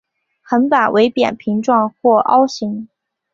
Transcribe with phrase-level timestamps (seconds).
[0.41, 2.89] 横板为扁平状或凹形。